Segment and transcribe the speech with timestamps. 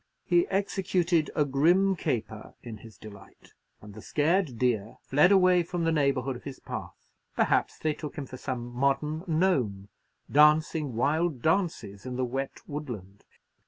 [0.25, 3.53] He executed a grim caper in his delight,
[3.83, 8.15] and the scared deer fled away from the neighbourhood of his path; perhaps they took
[8.15, 9.89] him for some modern gnome,
[10.31, 13.25] dancing wild dances in the wet woodland.